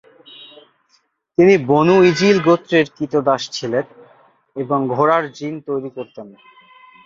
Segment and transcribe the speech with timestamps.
[1.37, 3.85] তিনি বনু ইজিল গোত্রের ক্রীতদাস ছিলেন
[4.55, 6.27] এবং ঘোড়ার জিন তৈরী করতেন।